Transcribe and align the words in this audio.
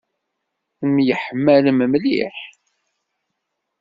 Temyiḥmalem 0.77 1.79
mliḥ? 1.91 2.37